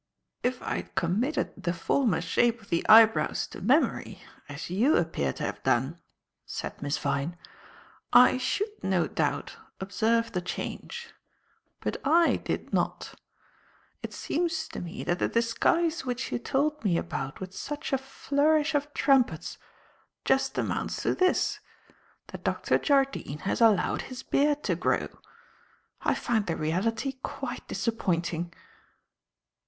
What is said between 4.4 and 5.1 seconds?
as you